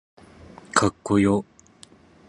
[0.73, 1.45] かっこよ